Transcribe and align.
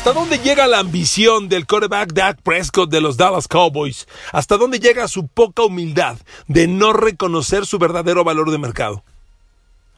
¿Hasta 0.00 0.14
dónde 0.14 0.38
llega 0.38 0.66
la 0.66 0.78
ambición 0.78 1.50
del 1.50 1.66
quarterback 1.66 2.14
Dak 2.14 2.40
Prescott 2.40 2.88
de 2.88 3.02
los 3.02 3.18
Dallas 3.18 3.46
Cowboys? 3.46 4.08
¿Hasta 4.32 4.56
dónde 4.56 4.80
llega 4.80 5.06
su 5.08 5.28
poca 5.28 5.62
humildad 5.62 6.16
de 6.48 6.66
no 6.66 6.94
reconocer 6.94 7.66
su 7.66 7.78
verdadero 7.78 8.24
valor 8.24 8.50
de 8.50 8.56
mercado? 8.56 9.04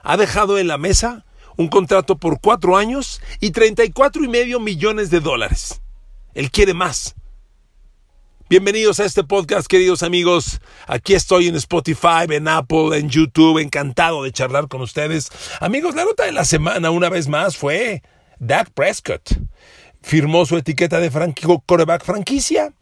¿Ha 0.03 0.17
dejado 0.17 0.59
en 0.59 0.67
la 0.67 0.77
mesa 0.77 1.25
un 1.57 1.69
contrato 1.69 2.17
por 2.17 2.41
cuatro 2.41 2.77
años 2.77 3.21
y 3.39 3.53
34 3.53 4.25
y 4.25 4.29
medio 4.29 4.59
millones 4.59 5.09
de 5.11 5.21
dólares? 5.21 5.83
Él 6.35 6.51
quiere 6.51 6.75
más. 6.75 7.15
Bienvenidos 8.49 8.99
a 8.99 9.05
este 9.05 9.23
podcast, 9.23 9.69
queridos 9.69 10.03
amigos. 10.03 10.61
Aquí 10.89 11.15
estoy 11.15 11.47
en 11.47 11.55
Spotify, 11.55 12.27
en 12.29 12.49
Apple, 12.49 12.99
en 12.99 13.09
YouTube. 13.09 13.61
Encantado 13.61 14.25
de 14.25 14.33
charlar 14.33 14.67
con 14.67 14.81
ustedes. 14.81 15.31
Amigos, 15.61 15.95
la 15.95 16.05
nota 16.05 16.25
de 16.25 16.33
la 16.33 16.45
semana, 16.45 16.91
una 16.91 17.09
vez 17.09 17.29
más, 17.29 17.57
fue 17.57 18.03
Dak 18.41 18.73
Prescott 18.73 19.39
firmó 20.03 20.47
su 20.47 20.57
etiqueta 20.57 21.01
de 21.01 21.11
coreback 21.67 22.05
franquicia, 22.05 22.73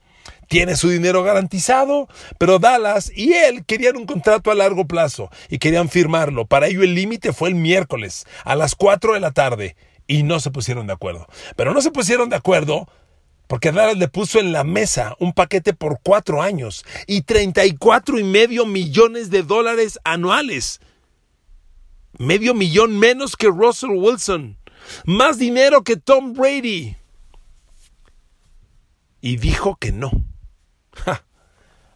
tiene 0.49 0.77
su 0.77 0.89
dinero 0.89 1.23
garantizado, 1.23 2.09
pero 2.39 2.59
Dallas 2.59 3.13
y 3.15 3.35
él 3.35 3.65
querían 3.65 3.97
un 3.97 4.07
contrato 4.07 4.51
a 4.51 4.55
largo 4.55 4.87
plazo 4.87 5.31
y 5.49 5.59
querían 5.59 5.89
firmarlo. 5.89 6.47
Para 6.47 6.67
ello 6.67 6.83
el 6.83 6.95
límite 6.95 7.33
fue 7.33 7.51
el 7.51 7.55
miércoles 7.55 8.27
a 8.45 8.57
las 8.57 8.75
4 8.75 9.15
de 9.15 9.21
la 9.21 9.31
tarde 9.31 9.77
y 10.09 10.25
no 10.25 10.41
se 10.41 10.51
pusieron 10.51 10.89
de 10.89 10.93
acuerdo. 10.93 11.27
Pero 11.55 11.73
no 11.73 11.81
se 11.81 11.93
pusieron 11.93 12.31
de 12.31 12.37
acuerdo 12.37 12.89
porque 13.47 13.71
Dallas 13.73 13.97
le 13.97 14.09
puso 14.09 14.41
en 14.41 14.53
la 14.53 14.65
mesa 14.65 15.15
un 15.19 15.33
paquete 15.33 15.73
por 15.73 16.01
cuatro 16.03 16.43
años 16.43 16.85
y 17.07 17.23
34 17.23 18.19
y 18.19 18.25
medio 18.25 18.67
millones 18.67 19.31
de 19.31 19.43
dólares 19.43 19.99
anuales. 20.05 20.81
Medio 22.19 22.55
millón 22.55 22.99
menos 22.99 23.37
que 23.37 23.47
Russell 23.47 23.91
Wilson. 23.91 24.57
Más 25.05 25.39
dinero 25.39 25.83
que 25.83 25.97
Tom 25.97 26.33
Brady 26.33 26.97
y 29.21 29.37
dijo 29.37 29.77
que 29.77 29.93
no. 29.93 30.11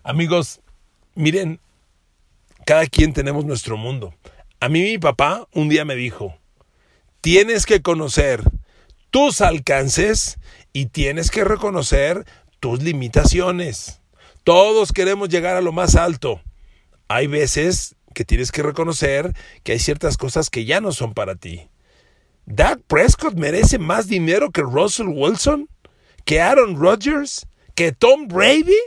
Amigos, 0.03 0.61
miren, 1.14 1.61
cada 2.67 2.86
quien 2.86 3.12
tenemos 3.12 3.44
nuestro 3.44 3.77
mundo. 3.77 4.14
A 4.61 4.69
mí 4.69 4.83
mi 4.83 4.98
papá 4.98 5.47
un 5.52 5.69
día 5.69 5.84
me 5.84 5.95
dijo, 5.95 6.36
tienes 7.20 7.67
que 7.67 7.83
conocer 7.83 8.42
tus 9.11 9.41
alcances 9.41 10.39
y 10.72 10.86
tienes 10.86 11.30
que 11.30 11.45
reconocer 11.45 12.25
tus 12.61 12.83
limitaciones. 12.83 14.01
Todos 14.42 14.92
queremos 14.92 15.29
llegar 15.29 15.56
a 15.56 15.61
lo 15.61 15.73
más 15.73 15.96
alto. 15.96 16.41
Hay 17.08 17.27
veces 17.27 17.96
que 18.14 18.24
tienes 18.24 18.52
que 18.52 18.62
reconocer 18.62 19.35
que 19.62 19.73
hay 19.73 19.79
ciertas 19.79 20.17
cosas 20.17 20.51
que 20.51 20.64
ya 20.64 20.80
no 20.80 20.92
son 20.92 21.14
para 21.14 21.35
ti. 21.35 21.68
¿Dak 22.46 22.80
Prescott 22.86 23.35
merece 23.35 23.79
más 23.79 24.06
dinero 24.06 24.51
que 24.51 24.62
Russell 24.62 25.08
Wilson? 25.08 25.68
Que 26.24 26.40
Aaron 26.40 26.77
Rodgers, 26.79 27.46
que 27.74 27.92
Tom 27.92 28.29
Brady, 28.29 28.79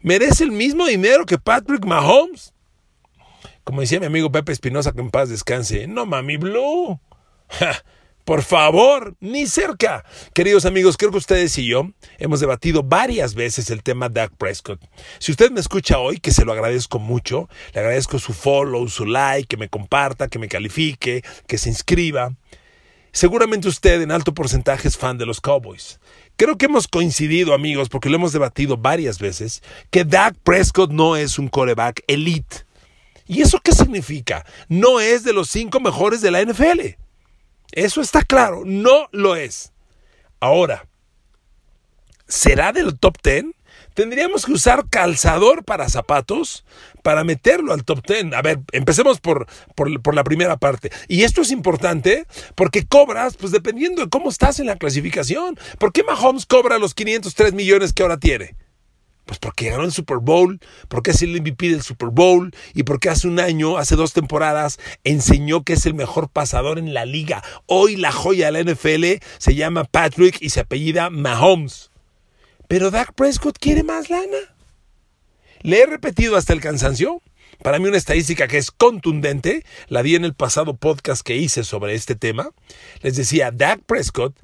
merece 0.00 0.44
el 0.44 0.52
mismo 0.52 0.86
dinero 0.86 1.26
que 1.26 1.38
Patrick 1.38 1.84
Mahomes. 1.84 2.52
Como 3.64 3.80
decía 3.80 3.98
mi 3.98 4.06
amigo 4.06 4.30
Pepe 4.30 4.52
Espinosa, 4.52 4.92
que 4.92 5.00
en 5.00 5.10
paz 5.10 5.28
descanse. 5.28 5.86
No, 5.88 6.06
mami 6.06 6.36
Blue. 6.36 7.00
por 8.26 8.42
favor, 8.42 9.16
ni 9.20 9.46
cerca. 9.46 10.04
Queridos 10.34 10.66
amigos, 10.66 10.96
creo 10.96 11.12
que 11.12 11.18
ustedes 11.18 11.56
y 11.58 11.66
yo 11.66 11.90
hemos 12.18 12.40
debatido 12.40 12.82
varias 12.82 13.34
veces 13.34 13.70
el 13.70 13.84
tema 13.84 14.08
Dak 14.08 14.36
Prescott. 14.36 14.80
Si 15.20 15.30
usted 15.30 15.52
me 15.52 15.60
escucha 15.60 15.98
hoy, 15.98 16.18
que 16.18 16.32
se 16.32 16.44
lo 16.44 16.52
agradezco 16.52 16.98
mucho, 16.98 17.48
le 17.72 17.80
agradezco 17.80 18.18
su 18.18 18.32
follow, 18.32 18.88
su 18.88 19.06
like, 19.06 19.46
que 19.46 19.56
me 19.56 19.68
comparta, 19.68 20.26
que 20.26 20.40
me 20.40 20.48
califique, 20.48 21.22
que 21.46 21.56
se 21.56 21.68
inscriba. 21.68 22.34
Seguramente 23.16 23.66
usted 23.66 24.02
en 24.02 24.12
alto 24.12 24.34
porcentaje 24.34 24.88
es 24.88 24.98
fan 24.98 25.16
de 25.16 25.24
los 25.24 25.40
Cowboys. 25.40 26.00
Creo 26.36 26.58
que 26.58 26.66
hemos 26.66 26.86
coincidido, 26.86 27.54
amigos, 27.54 27.88
porque 27.88 28.10
lo 28.10 28.16
hemos 28.16 28.34
debatido 28.34 28.76
varias 28.76 29.18
veces, 29.18 29.62
que 29.90 30.04
Dak 30.04 30.36
Prescott 30.44 30.90
no 30.90 31.16
es 31.16 31.38
un 31.38 31.48
coreback 31.48 32.02
elite. 32.08 32.66
¿Y 33.26 33.40
eso 33.40 33.58
qué 33.64 33.72
significa? 33.72 34.44
No 34.68 35.00
es 35.00 35.24
de 35.24 35.32
los 35.32 35.48
cinco 35.48 35.80
mejores 35.80 36.20
de 36.20 36.30
la 36.30 36.42
NFL. 36.42 36.98
Eso 37.72 38.02
está 38.02 38.20
claro, 38.20 38.64
no 38.66 39.08
lo 39.12 39.34
es. 39.34 39.72
Ahora, 40.38 40.86
¿será 42.28 42.70
del 42.74 42.98
top 42.98 43.16
ten? 43.22 43.54
Tendríamos 43.96 44.44
que 44.44 44.52
usar 44.52 44.88
calzador 44.90 45.64
para 45.64 45.88
zapatos 45.88 46.64
para 47.02 47.24
meterlo 47.24 47.72
al 47.72 47.82
top 47.82 48.06
10. 48.06 48.34
A 48.34 48.42
ver, 48.42 48.60
empecemos 48.72 49.20
por, 49.20 49.46
por, 49.74 50.14
la 50.14 50.22
primera 50.22 50.58
parte. 50.58 50.90
Y 51.08 51.22
esto 51.22 51.40
es 51.40 51.50
importante 51.50 52.26
porque 52.54 52.86
cobras, 52.86 53.36
pues 53.36 53.52
dependiendo 53.52 54.02
de 54.02 54.10
cómo 54.10 54.28
estás 54.28 54.60
en 54.60 54.66
la 54.66 54.76
clasificación. 54.76 55.58
¿Por 55.78 55.92
qué 55.92 56.04
Mahomes 56.04 56.44
cobra 56.44 56.78
los 56.78 56.92
503 56.94 57.54
millones 57.54 57.94
que 57.94 58.02
ahora 58.02 58.18
tiene? 58.18 58.54
Pues 59.24 59.38
porque 59.38 59.70
ganó 59.70 59.84
el 59.84 59.92
Super 59.92 60.18
Bowl, 60.18 60.60
porque 60.88 61.12
es 61.12 61.22
el 61.22 61.40
MVP 61.40 61.70
del 61.70 61.82
Super 61.82 62.10
Bowl 62.10 62.54
y 62.74 62.82
porque 62.82 63.08
hace 63.08 63.26
un 63.26 63.40
año, 63.40 63.78
hace 63.78 63.96
dos 63.96 64.12
temporadas, 64.12 64.78
enseñó 65.04 65.64
que 65.64 65.72
es 65.72 65.86
el 65.86 65.94
mejor 65.94 66.28
pasador 66.28 66.78
en 66.78 66.92
la 66.92 67.06
liga. 67.06 67.42
Hoy 67.64 67.96
la 67.96 68.12
joya 68.12 68.52
de 68.52 68.62
la 68.62 68.72
NFL 68.72 69.24
se 69.38 69.54
llama 69.54 69.84
Patrick 69.84 70.36
y 70.42 70.50
se 70.50 70.60
apellida 70.60 71.08
Mahomes. 71.08 71.90
Pero 72.68 72.90
Dak 72.90 73.12
Prescott 73.14 73.58
quiere 73.58 73.82
más 73.82 74.10
lana. 74.10 74.38
Le 75.60 75.80
he 75.80 75.86
repetido 75.86 76.36
hasta 76.36 76.52
el 76.52 76.60
cansancio. 76.60 77.22
Para 77.62 77.78
mí 77.78 77.88
una 77.88 77.96
estadística 77.96 78.48
que 78.48 78.58
es 78.58 78.70
contundente, 78.70 79.64
la 79.88 80.02
di 80.02 80.14
en 80.14 80.24
el 80.24 80.34
pasado 80.34 80.76
podcast 80.76 81.22
que 81.22 81.36
hice 81.36 81.64
sobre 81.64 81.94
este 81.94 82.14
tema. 82.14 82.50
Les 83.00 83.16
decía, 83.16 83.50
Dak 83.50 83.80
Prescott, 83.86 84.36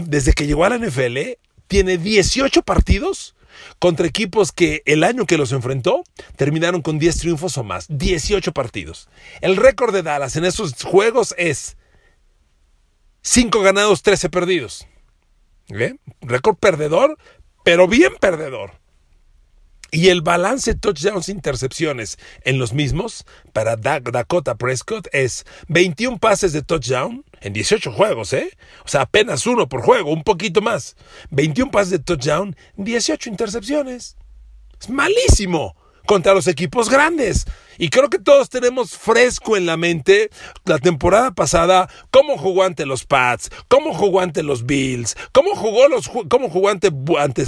desde 0.00 0.32
que 0.32 0.46
llegó 0.46 0.64
a 0.64 0.70
la 0.70 0.78
NFL, 0.78 1.18
tiene 1.68 1.96
18 1.96 2.62
partidos 2.62 3.36
contra 3.78 4.06
equipos 4.06 4.52
que 4.52 4.82
el 4.84 5.04
año 5.04 5.26
que 5.26 5.38
los 5.38 5.52
enfrentó 5.52 6.02
terminaron 6.36 6.82
con 6.82 6.98
10 6.98 7.18
triunfos 7.18 7.56
o 7.58 7.64
más. 7.64 7.86
18 7.88 8.52
partidos. 8.52 9.08
El 9.40 9.56
récord 9.56 9.94
de 9.94 10.02
Dallas 10.02 10.36
en 10.36 10.44
esos 10.44 10.82
juegos 10.82 11.34
es 11.38 11.76
5 13.22 13.60
ganados, 13.60 14.02
13 14.02 14.28
perdidos. 14.28 14.86
¿Eh? 15.68 15.96
Récord 16.20 16.56
perdedor, 16.56 17.18
pero 17.66 17.88
bien 17.88 18.14
perdedor. 18.20 18.74
Y 19.90 20.10
el 20.10 20.22
balance 20.22 20.76
touchdowns 20.76 21.28
intercepciones 21.28 22.16
en 22.44 22.60
los 22.60 22.72
mismos 22.72 23.26
para 23.52 23.74
Dakota 23.74 24.54
Prescott 24.54 25.08
es 25.12 25.44
21 25.66 26.18
pases 26.18 26.52
de 26.52 26.62
touchdown 26.62 27.24
en 27.40 27.52
18 27.52 27.90
juegos, 27.90 28.32
¿eh? 28.34 28.56
O 28.84 28.88
sea, 28.88 29.00
apenas 29.00 29.48
uno 29.48 29.68
por 29.68 29.82
juego, 29.82 30.12
un 30.12 30.22
poquito 30.22 30.62
más. 30.62 30.94
21 31.30 31.72
pases 31.72 31.90
de 31.90 31.98
touchdown, 31.98 32.54
18 32.76 33.30
intercepciones. 33.30 34.16
Es 34.80 34.88
malísimo 34.88 35.74
contra 36.06 36.32
los 36.32 36.46
equipos 36.46 36.88
grandes. 36.88 37.44
Y 37.78 37.90
creo 37.90 38.08
que 38.08 38.18
todos 38.18 38.48
tenemos 38.48 38.96
fresco 38.96 39.56
en 39.56 39.66
la 39.66 39.76
mente 39.76 40.30
la 40.64 40.78
temporada 40.78 41.32
pasada, 41.32 41.90
cómo 42.10 42.38
jugó 42.38 42.62
ante 42.62 42.86
los 42.86 43.04
Pats, 43.04 43.50
cómo 43.68 43.92
jugó 43.92 44.20
ante 44.20 44.42
los 44.42 44.64
Bills, 44.64 45.16
cómo 45.32 45.54
jugó, 45.54 45.88
los, 45.88 46.08
cómo 46.30 46.48
jugó 46.48 46.70
ante, 46.70 46.90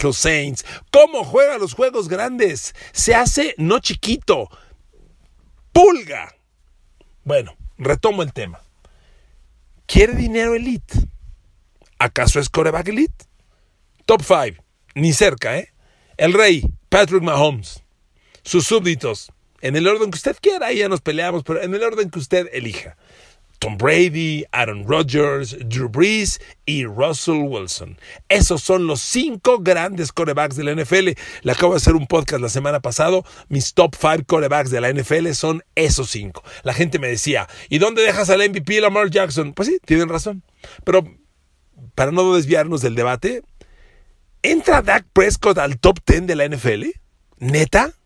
los 0.02 0.18
Saints, 0.18 0.66
cómo 0.90 1.24
juega 1.24 1.56
los 1.56 1.72
juegos 1.72 2.08
grandes. 2.08 2.74
Se 2.92 3.14
hace 3.14 3.54
no 3.56 3.78
chiquito, 3.78 4.50
pulga. 5.72 6.34
Bueno, 7.24 7.56
retomo 7.78 8.22
el 8.22 8.32
tema. 8.32 8.60
¿Quiere 9.86 10.12
dinero 10.14 10.54
elite? 10.54 10.94
¿Acaso 11.98 12.38
es 12.38 12.50
coreback 12.50 12.88
elite? 12.88 13.24
Top 14.04 14.22
5, 14.22 14.62
ni 14.94 15.12
cerca, 15.12 15.56
¿eh? 15.56 15.72
El 16.18 16.34
rey, 16.34 16.64
Patrick 16.88 17.22
Mahomes 17.22 17.82
sus 18.48 18.64
súbditos, 18.64 19.30
en 19.60 19.76
el 19.76 19.86
orden 19.86 20.10
que 20.10 20.16
usted 20.16 20.34
quiera, 20.40 20.68
ahí 20.68 20.78
ya 20.78 20.88
nos 20.88 21.02
peleamos, 21.02 21.42
pero 21.42 21.60
en 21.60 21.74
el 21.74 21.82
orden 21.82 22.08
que 22.08 22.18
usted 22.18 22.48
elija. 22.54 22.96
Tom 23.58 23.76
Brady, 23.76 24.46
Aaron 24.52 24.88
Rodgers, 24.88 25.54
Drew 25.68 25.90
Brees 25.90 26.40
y 26.64 26.86
Russell 26.86 27.42
Wilson. 27.42 27.98
Esos 28.30 28.62
son 28.62 28.86
los 28.86 29.02
cinco 29.02 29.58
grandes 29.58 30.12
corebacks 30.12 30.56
de 30.56 30.64
la 30.64 30.74
NFL. 30.74 31.10
Le 31.42 31.52
acabo 31.52 31.74
de 31.74 31.76
hacer 31.76 31.94
un 31.94 32.06
podcast 32.06 32.40
la 32.40 32.48
semana 32.48 32.80
pasada. 32.80 33.20
Mis 33.50 33.74
top 33.74 33.94
five 33.94 34.24
corebacks 34.24 34.70
de 34.70 34.80
la 34.80 34.94
NFL 34.94 35.32
son 35.32 35.62
esos 35.74 36.08
cinco. 36.08 36.42
La 36.62 36.72
gente 36.72 36.98
me 36.98 37.08
decía, 37.08 37.48
¿y 37.68 37.76
dónde 37.76 38.00
dejas 38.00 38.30
al 38.30 38.48
MVP 38.48 38.80
Lamar 38.80 39.10
Jackson? 39.10 39.52
Pues 39.52 39.68
sí, 39.68 39.78
tienen 39.84 40.08
razón. 40.08 40.42
Pero 40.84 41.04
para 41.94 42.12
no 42.12 42.34
desviarnos 42.34 42.80
del 42.80 42.94
debate, 42.94 43.42
¿entra 44.40 44.80
Dak 44.80 45.04
Prescott 45.12 45.58
al 45.58 45.78
top 45.78 45.98
10 46.06 46.26
de 46.26 46.34
la 46.34 46.48
NFL? 46.48 46.86
¿Neta? 47.40 47.97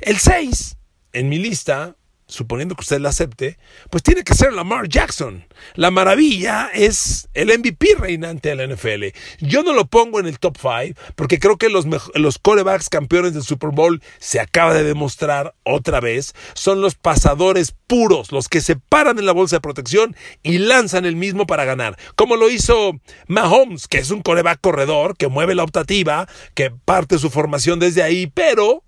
El 0.00 0.18
6 0.18 0.76
en 1.12 1.28
mi 1.28 1.38
lista 1.38 1.96
suponiendo 2.30 2.74
que 2.74 2.82
usted 2.82 3.00
la 3.00 3.10
acepte, 3.10 3.58
pues 3.90 4.02
tiene 4.02 4.22
que 4.22 4.34
ser 4.34 4.52
Lamar 4.52 4.88
Jackson. 4.88 5.44
La 5.74 5.90
maravilla 5.90 6.70
es 6.72 7.28
el 7.34 7.48
MVP 7.48 7.96
reinante 7.98 8.50
de 8.50 8.54
la 8.56 8.74
NFL. 8.74 9.16
Yo 9.40 9.62
no 9.62 9.72
lo 9.72 9.86
pongo 9.86 10.20
en 10.20 10.26
el 10.26 10.38
top 10.38 10.56
5 10.56 10.98
porque 11.16 11.38
creo 11.38 11.58
que 11.58 11.68
los, 11.68 11.86
los 12.14 12.38
corebacks 12.38 12.88
campeones 12.88 13.34
del 13.34 13.42
Super 13.42 13.70
Bowl 13.70 14.02
se 14.18 14.40
acaba 14.40 14.74
de 14.74 14.84
demostrar 14.84 15.54
otra 15.64 16.00
vez, 16.00 16.34
son 16.54 16.80
los 16.80 16.94
pasadores 16.94 17.74
puros, 17.86 18.32
los 18.32 18.48
que 18.48 18.60
se 18.60 18.76
paran 18.76 19.18
en 19.18 19.26
la 19.26 19.32
bolsa 19.32 19.56
de 19.56 19.60
protección 19.60 20.16
y 20.42 20.58
lanzan 20.58 21.04
el 21.04 21.16
mismo 21.16 21.46
para 21.46 21.64
ganar. 21.64 21.98
Como 22.14 22.36
lo 22.36 22.48
hizo 22.48 23.00
Mahomes, 23.26 23.88
que 23.88 23.98
es 23.98 24.10
un 24.10 24.22
coreback 24.22 24.60
corredor, 24.60 25.16
que 25.16 25.28
mueve 25.28 25.54
la 25.54 25.64
optativa, 25.64 26.28
que 26.54 26.70
parte 26.70 27.18
su 27.18 27.30
formación 27.30 27.80
desde 27.80 28.02
ahí, 28.02 28.28
pero 28.28 28.84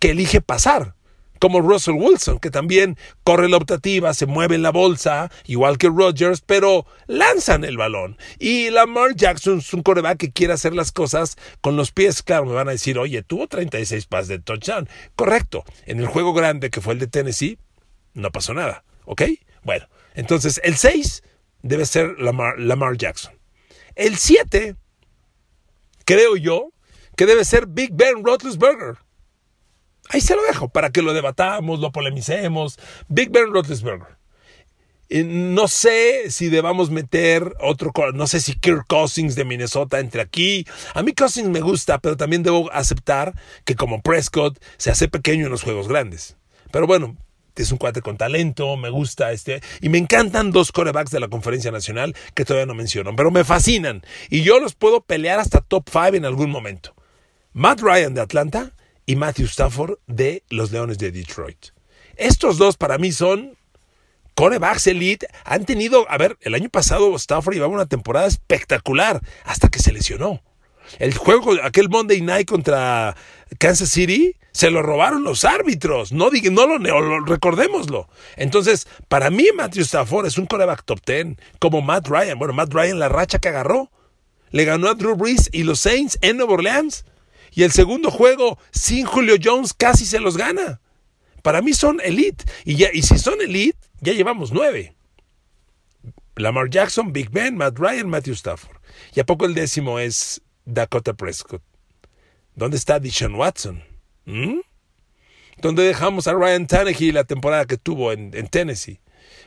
que 0.00 0.10
elige 0.10 0.40
pasar 0.40 0.94
como 1.40 1.62
Russell 1.62 1.94
Wilson, 1.94 2.38
que 2.38 2.50
también 2.50 2.96
corre 3.24 3.48
la 3.48 3.56
optativa, 3.56 4.12
se 4.14 4.26
mueve 4.26 4.54
en 4.54 4.62
la 4.62 4.70
bolsa, 4.70 5.32
igual 5.46 5.78
que 5.78 5.88
Rodgers, 5.88 6.42
pero 6.42 6.86
lanzan 7.06 7.64
el 7.64 7.78
balón. 7.78 8.18
Y 8.38 8.68
Lamar 8.70 9.16
Jackson 9.16 9.58
es 9.58 9.72
un 9.72 9.82
coreback 9.82 10.18
que 10.18 10.32
quiere 10.32 10.52
hacer 10.52 10.74
las 10.74 10.92
cosas 10.92 11.38
con 11.62 11.76
los 11.76 11.92
pies. 11.92 12.22
Claro, 12.22 12.44
me 12.44 12.52
van 12.52 12.68
a 12.68 12.72
decir, 12.72 12.98
oye, 12.98 13.22
tuvo 13.22 13.48
36 13.48 14.06
pases 14.06 14.28
de 14.28 14.38
touchdown. 14.38 14.88
Correcto. 15.16 15.64
En 15.86 15.98
el 15.98 16.06
juego 16.06 16.34
grande 16.34 16.68
que 16.68 16.82
fue 16.82 16.92
el 16.92 16.98
de 16.98 17.06
Tennessee, 17.06 17.58
no 18.12 18.30
pasó 18.30 18.52
nada. 18.52 18.84
¿Ok? 19.06 19.22
Bueno, 19.64 19.88
entonces 20.14 20.60
el 20.62 20.76
6 20.76 21.22
debe 21.62 21.86
ser 21.86 22.18
Lamar, 22.18 22.96
Jackson. 22.98 23.32
El 23.94 24.18
7, 24.18 24.76
creo 26.04 26.36
yo, 26.36 26.72
que 27.16 27.24
debe 27.24 27.46
ser 27.46 27.66
Big 27.66 27.92
Ben 27.94 28.22
Roethlisberger. 28.22 28.98
Ahí 30.12 30.20
se 30.20 30.34
lo 30.34 30.42
dejo 30.42 30.68
para 30.68 30.90
que 30.90 31.02
lo 31.02 31.12
debatamos, 31.12 31.78
lo 31.80 31.92
polemicemos. 31.92 32.78
Big 33.08 33.30
Ben 33.30 33.52
Roethlisberger. 33.52 34.18
No 35.08 35.66
sé 35.66 36.30
si 36.30 36.48
debamos 36.48 36.90
meter 36.90 37.56
otro, 37.60 37.92
no 38.12 38.26
sé 38.28 38.40
si 38.40 38.54
Kirk 38.54 38.86
Cousins 38.86 39.34
de 39.34 39.44
Minnesota 39.44 39.98
entre 39.98 40.20
aquí. 40.20 40.66
A 40.94 41.02
mí 41.02 41.12
Cousins 41.12 41.48
me 41.48 41.60
gusta, 41.60 41.98
pero 41.98 42.16
también 42.16 42.42
debo 42.42 42.72
aceptar 42.72 43.34
que 43.64 43.74
como 43.74 44.02
Prescott 44.02 44.62
se 44.76 44.90
hace 44.90 45.08
pequeño 45.08 45.46
en 45.46 45.52
los 45.52 45.62
juegos 45.62 45.88
grandes. 45.88 46.36
Pero 46.70 46.86
bueno, 46.86 47.16
es 47.56 47.72
un 47.72 47.78
cuate 47.78 48.02
con 48.02 48.16
talento, 48.16 48.76
me 48.76 48.90
gusta 48.90 49.32
este. 49.32 49.60
Y 49.80 49.88
me 49.88 49.98
encantan 49.98 50.50
dos 50.50 50.72
corebacks 50.72 51.10
de 51.10 51.20
la 51.20 51.28
Conferencia 51.28 51.70
Nacional 51.70 52.14
que 52.34 52.44
todavía 52.44 52.66
no 52.66 52.74
menciono, 52.74 53.14
pero 53.16 53.30
me 53.30 53.44
fascinan. 53.44 54.02
Y 54.28 54.42
yo 54.42 54.58
los 54.60 54.74
puedo 54.74 55.02
pelear 55.02 55.38
hasta 55.38 55.60
top 55.60 55.88
5 55.90 56.16
en 56.16 56.24
algún 56.24 56.50
momento. 56.50 56.94
Matt 57.52 57.80
Ryan 57.80 58.14
de 58.14 58.20
Atlanta 58.20 58.72
y 59.10 59.16
Matthew 59.16 59.46
Stafford 59.46 59.98
de 60.06 60.44
los 60.50 60.70
Leones 60.70 60.96
de 60.96 61.10
Detroit. 61.10 61.70
Estos 62.14 62.58
dos 62.58 62.76
para 62.76 62.96
mí 62.96 63.10
son 63.10 63.56
corebacks 64.36 64.86
elite. 64.86 65.26
Han 65.44 65.64
tenido, 65.64 66.08
a 66.08 66.16
ver, 66.16 66.38
el 66.42 66.54
año 66.54 66.68
pasado 66.68 67.16
Stafford 67.16 67.54
llevaba 67.54 67.74
una 67.74 67.86
temporada 67.86 68.28
espectacular 68.28 69.20
hasta 69.42 69.68
que 69.68 69.80
se 69.80 69.92
lesionó. 69.92 70.44
El 71.00 71.12
juego, 71.12 71.54
aquel 71.60 71.88
Monday 71.88 72.20
Night 72.20 72.48
contra 72.48 73.16
Kansas 73.58 73.88
City, 73.88 74.36
se 74.52 74.70
lo 74.70 74.80
robaron 74.80 75.24
los 75.24 75.44
árbitros. 75.44 76.12
No, 76.12 76.30
no 76.30 76.66
lo, 76.68 76.78
lo, 76.78 77.24
recordémoslo. 77.24 78.08
Entonces, 78.36 78.86
para 79.08 79.30
mí 79.30 79.48
Matthew 79.56 79.82
Stafford 79.82 80.26
es 80.26 80.38
un 80.38 80.46
coreback 80.46 80.84
top 80.84 81.00
10, 81.04 81.36
como 81.58 81.82
Matt 81.82 82.06
Ryan. 82.06 82.38
Bueno, 82.38 82.54
Matt 82.54 82.72
Ryan 82.72 83.00
la 83.00 83.08
racha 83.08 83.40
que 83.40 83.48
agarró. 83.48 83.90
Le 84.52 84.64
ganó 84.64 84.88
a 84.88 84.94
Drew 84.94 85.16
Brees 85.16 85.48
y 85.50 85.64
los 85.64 85.80
Saints 85.80 86.16
en 86.22 86.36
Nueva 86.36 86.52
Orleans. 86.52 87.04
Y 87.52 87.62
el 87.62 87.72
segundo 87.72 88.10
juego, 88.10 88.58
sin 88.70 89.06
Julio 89.06 89.36
Jones, 89.42 89.74
casi 89.74 90.06
se 90.06 90.20
los 90.20 90.36
gana. 90.36 90.80
Para 91.42 91.62
mí 91.62 91.72
son 91.72 92.00
elite. 92.02 92.44
Y, 92.64 92.76
ya, 92.76 92.88
y 92.92 93.02
si 93.02 93.18
son 93.18 93.40
elite, 93.40 93.78
ya 94.00 94.12
llevamos 94.12 94.52
nueve. 94.52 94.94
Lamar 96.36 96.70
Jackson, 96.70 97.12
Big 97.12 97.30
Ben, 97.30 97.56
Matt 97.56 97.78
Ryan, 97.78 98.08
Matthew 98.08 98.34
Stafford. 98.34 98.76
Y 99.14 99.20
a 99.20 99.26
poco 99.26 99.46
el 99.46 99.54
décimo 99.54 99.98
es 99.98 100.40
Dakota 100.64 101.14
Prescott. 101.14 101.62
¿Dónde 102.54 102.76
está 102.76 102.98
Dishon 102.98 103.34
Watson? 103.34 103.82
¿Mm? 104.24 104.60
¿Dónde 105.58 105.82
dejamos 105.82 106.26
a 106.26 106.32
Ryan 106.32 106.66
Tannehill 106.66 107.14
la 107.14 107.24
temporada 107.24 107.66
que 107.66 107.76
tuvo 107.76 108.12
en, 108.12 108.30
en, 108.34 108.48
Tennessee? 108.48 109.00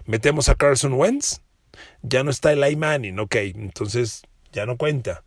¿Metemos 0.06 0.50
a 0.50 0.56
Carson 0.56 0.94
Wentz? 0.94 1.42
Ya 2.02 2.24
no 2.24 2.30
está 2.30 2.54
el 2.54 2.78
Manning, 2.78 3.18
ok, 3.20 3.36
entonces 3.36 4.22
ya 4.52 4.66
no 4.66 4.78
cuenta. 4.78 5.24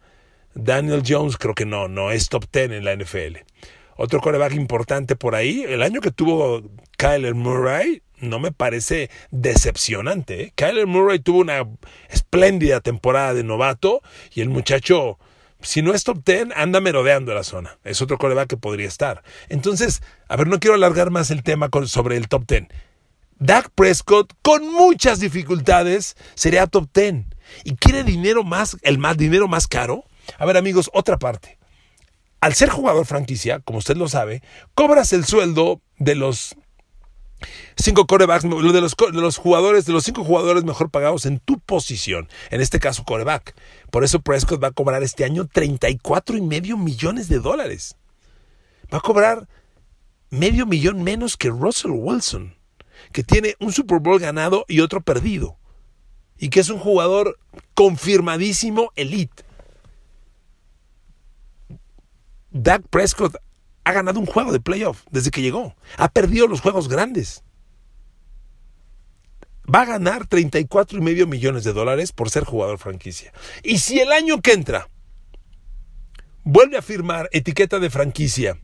Daniel 0.56 1.02
Jones 1.06 1.36
creo 1.36 1.54
que 1.54 1.66
no, 1.66 1.86
no 1.86 2.10
es 2.10 2.28
top 2.28 2.46
10 2.50 2.72
en 2.72 2.84
la 2.84 2.96
NFL. 2.96 3.44
Otro 3.96 4.20
coreback 4.20 4.54
importante 4.54 5.14
por 5.14 5.34
ahí, 5.34 5.64
el 5.68 5.82
año 5.82 6.00
que 6.00 6.10
tuvo 6.10 6.62
Kyler 6.96 7.34
Murray, 7.34 8.02
no 8.20 8.38
me 8.38 8.52
parece 8.52 9.10
decepcionante. 9.30 10.42
¿eh? 10.42 10.52
Kyler 10.54 10.86
Murray 10.86 11.18
tuvo 11.18 11.40
una 11.40 11.66
espléndida 12.08 12.80
temporada 12.80 13.34
de 13.34 13.44
novato 13.44 14.00
y 14.34 14.40
el 14.40 14.48
muchacho, 14.48 15.18
si 15.60 15.82
no 15.82 15.92
es 15.92 16.04
top 16.04 16.24
10, 16.24 16.48
anda 16.56 16.80
merodeando 16.80 17.34
la 17.34 17.44
zona. 17.44 17.78
Es 17.84 18.00
otro 18.00 18.16
coreback 18.16 18.48
que 18.48 18.56
podría 18.56 18.88
estar. 18.88 19.22
Entonces, 19.50 20.02
a 20.26 20.36
ver, 20.36 20.46
no 20.46 20.58
quiero 20.58 20.74
alargar 20.74 21.10
más 21.10 21.30
el 21.30 21.42
tema 21.42 21.68
sobre 21.84 22.16
el 22.16 22.28
top 22.28 22.46
10. 22.46 22.68
Dak 23.38 23.68
Prescott, 23.74 24.32
con 24.40 24.72
muchas 24.72 25.20
dificultades, 25.20 26.16
sería 26.34 26.66
top 26.66 26.88
10. 26.94 27.26
¿Y 27.64 27.74
quiere 27.76 28.04
dinero 28.04 28.42
más, 28.42 28.78
el 28.80 28.96
más 28.96 29.18
dinero 29.18 29.48
más 29.48 29.68
caro? 29.68 30.04
A 30.38 30.46
ver 30.46 30.56
amigos, 30.56 30.90
otra 30.93 31.19
parte. 31.19 31.58
Al 32.40 32.55
ser 32.55 32.69
jugador 32.69 33.06
franquicia, 33.06 33.61
como 33.61 33.78
usted 33.78 33.96
lo 33.96 34.08
sabe, 34.08 34.43
cobras 34.75 35.12
el 35.12 35.25
sueldo 35.25 35.81
de 35.99 36.14
los 36.14 36.56
cinco 37.76 38.06
corebacks, 38.06 38.44
de 38.44 38.81
los, 38.81 38.94
de 38.94 39.20
los 39.20 39.37
jugadores, 39.37 39.87
de 39.87 39.93
los 39.93 40.05
cinco 40.05 40.25
jugadores 40.25 40.64
mejor 40.64 40.90
pagados 40.90 41.26
en 41.26 41.38
tu 41.38 41.58
posición, 41.58 42.28
en 42.50 42.61
este 42.61 42.78
caso 42.80 43.04
coreback. 43.04 43.54
Por 43.90 44.04
eso 44.04 44.21
Prescott 44.21 44.62
va 44.62 44.68
a 44.68 44.73
cobrar 44.73 45.02
este 45.02 45.25
año 45.25 45.47
34 45.47 46.37
y 46.37 46.42
medio 46.42 46.76
millones 46.76 47.28
de 47.28 47.38
dólares. 47.38 47.97
Va 48.92 48.99
a 48.99 49.02
cobrar 49.02 49.49
medio 50.30 50.66
millón 50.66 51.02
menos 51.02 51.37
que 51.37 51.49
Russell 51.49 51.92
Wilson, 51.92 52.56
que 53.12 53.23
tiene 53.23 53.54
un 53.61 53.73
Super 53.73 53.99
Bowl 53.99 54.18
ganado 54.18 54.64
y 54.68 54.80
otro 54.80 55.00
perdido, 55.00 55.59
y 56.38 56.50
que 56.50 56.61
es 56.61 56.68
un 56.68 56.78
jugador 56.78 57.38
confirmadísimo 57.75 58.92
elite. 58.97 59.45
Dak 62.62 62.82
Prescott 62.88 63.36
ha 63.84 63.92
ganado 63.92 64.18
un 64.18 64.26
juego 64.26 64.52
de 64.52 64.60
playoff 64.60 65.02
desde 65.10 65.30
que 65.30 65.42
llegó. 65.42 65.76
Ha 65.96 66.08
perdido 66.08 66.48
los 66.48 66.60
juegos 66.60 66.88
grandes. 66.88 67.44
Va 69.72 69.82
a 69.82 69.86
ganar 69.86 70.26
34 70.26 70.98
y 70.98 71.02
medio 71.02 71.26
millones 71.26 71.64
de 71.64 71.72
dólares 71.72 72.12
por 72.12 72.30
ser 72.30 72.44
jugador 72.44 72.78
franquicia. 72.78 73.32
Y 73.62 73.78
si 73.78 74.00
el 74.00 74.12
año 74.12 74.40
que 74.40 74.52
entra 74.52 74.88
vuelve 76.44 76.78
a 76.78 76.82
firmar 76.82 77.28
etiqueta 77.32 77.78
de 77.78 77.90
franquicia 77.90 78.58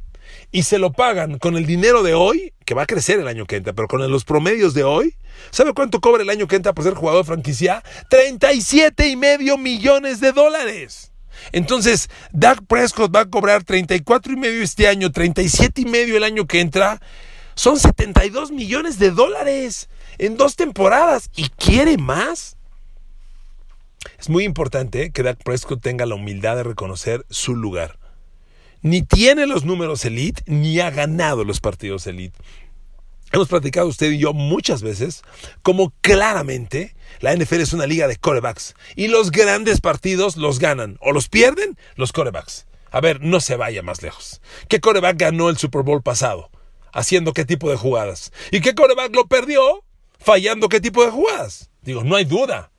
y 0.51 0.63
se 0.63 0.79
lo 0.79 0.93
pagan 0.93 1.39
con 1.39 1.57
el 1.57 1.67
dinero 1.67 2.03
de 2.03 2.15
hoy, 2.15 2.55
que 2.65 2.75
va 2.75 2.83
a 2.83 2.87
crecer 2.87 3.19
el 3.21 3.29
año 3.29 3.45
que 3.47 3.57
entra, 3.57 3.73
pero 3.73 3.89
con 3.89 4.09
los 4.11 4.25
promedios 4.25 4.73
de 4.75 4.85
hoy, 4.85 5.17
¿sabe 5.51 5.75
cuánto 5.75 6.01
cobra 6.01 6.23
el 6.23 6.31
año 6.31 6.47
que 6.47 6.57
entra 6.57 6.73
por 6.73 6.85
ser 6.85 6.95
jugador 6.95 7.25
franquicia? 7.25 7.83
37 8.09 9.09
y 9.09 9.17
medio 9.17 9.59
millones 9.59 10.21
de 10.21 10.33
dólares. 10.33 11.12
Entonces, 11.51 12.09
Dak 12.33 12.65
Prescott 12.67 13.15
va 13.15 13.21
a 13.21 13.31
cobrar 13.31 13.65
34 13.65 14.33
y 14.33 14.37
medio 14.37 14.63
este 14.63 14.87
año, 14.87 15.11
37 15.11 15.81
y 15.81 15.85
medio 15.87 16.17
el 16.17 16.25
año 16.25 16.47
que 16.47 16.61
entra. 16.61 17.01
Son 17.55 17.79
72 17.79 18.53
millones 18.53 18.99
de 18.99 19.11
dólares 19.11 19.89
en 20.19 20.37
dos 20.37 20.57
temporadas. 20.57 21.31
¿Y 21.35 21.49
quiere 21.51 21.99
más? 21.99 22.57
Es 24.19 24.29
muy 24.29 24.45
importante 24.45 25.11
que 25.11 25.23
Dak 25.23 25.43
Prescott 25.43 25.83
tenga 25.83 26.07
la 26.07 26.15
humildad 26.15 26.57
de 26.57 26.63
reconocer 26.63 27.27
su 27.29 27.57
lugar. 27.57 27.99
Ni 28.81 29.03
tiene 29.03 29.47
los 29.47 29.65
números 29.65 30.05
elite, 30.05 30.43
ni 30.47 30.81
ha 30.81 30.91
ganado 30.91 31.45
los 31.45 31.61
partidos 31.61 32.07
elite. 32.07 32.37
Hemos 33.33 33.49
platicado 33.49 33.89
usted 33.89 34.13
y 34.13 34.19
yo 34.19 34.33
muchas 34.33 34.83
veces 34.83 35.23
como 35.63 35.93
claramente 36.01 36.95
la 37.21 37.35
NFL 37.35 37.61
es 37.61 37.73
una 37.73 37.87
liga 37.87 38.07
de 38.07 38.17
corebacks 38.17 38.75
y 38.95 39.09
los 39.09 39.31
grandes 39.31 39.81
partidos 39.81 40.37
los 40.37 40.59
ganan 40.59 40.99
o 41.01 41.13
los 41.13 41.29
pierden 41.29 41.77
los 41.97 42.13
corebacks. 42.13 42.67
A 42.91 43.01
ver, 43.01 43.23
no 43.23 43.41
se 43.41 43.57
vaya 43.57 43.83
más 43.83 44.03
lejos. 44.03 44.43
¿Qué 44.69 44.81
coreback 44.81 45.17
ganó 45.19 45.49
el 45.49 45.57
Super 45.57 45.83
Bowl 45.83 46.03
pasado? 46.03 46.51
¿Haciendo 46.93 47.33
qué 47.33 47.47
tipo 47.47 47.71
de 47.71 47.77
jugadas? 47.77 48.33
¿Y 48.51 48.61
qué 48.61 48.75
coreback 48.75 49.15
lo 49.15 49.27
perdió? 49.27 49.83
fallando 50.23 50.69
qué 50.69 50.81
tipo 50.81 51.05
de 51.05 51.11
jugadas. 51.11 51.71
Digo, 51.83 52.05
no 52.05 52.17
hay 52.17 52.25
duda. 52.25 52.71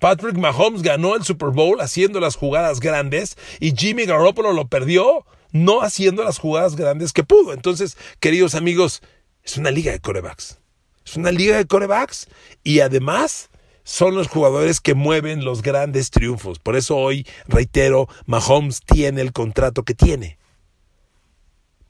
Patrick 0.00 0.36
Mahomes 0.36 0.82
ganó 0.82 1.16
el 1.16 1.24
Super 1.24 1.50
Bowl 1.50 1.80
haciendo 1.80 2.20
las 2.20 2.36
jugadas 2.36 2.80
grandes 2.80 3.36
y 3.58 3.74
Jimmy 3.76 4.06
Garoppolo 4.06 4.52
lo 4.52 4.68
perdió 4.68 5.26
no 5.52 5.82
haciendo 5.82 6.22
las 6.22 6.38
jugadas 6.38 6.76
grandes 6.76 7.12
que 7.12 7.24
pudo. 7.24 7.52
Entonces, 7.52 7.98
queridos 8.20 8.54
amigos, 8.54 9.02
es 9.44 9.56
una 9.56 9.70
liga 9.70 9.92
de 9.92 10.00
corebacks. 10.00 10.58
Es 11.04 11.16
una 11.16 11.32
liga 11.32 11.56
de 11.56 11.66
corebacks 11.66 12.28
y 12.62 12.80
además 12.80 13.50
son 13.82 14.14
los 14.14 14.28
jugadores 14.28 14.80
que 14.80 14.94
mueven 14.94 15.44
los 15.44 15.62
grandes 15.62 16.10
triunfos. 16.10 16.58
Por 16.58 16.76
eso 16.76 16.96
hoy, 16.96 17.26
reitero, 17.48 18.08
Mahomes 18.26 18.80
tiene 18.80 19.20
el 19.20 19.32
contrato 19.32 19.82
que 19.82 19.94
tiene. 19.94 20.38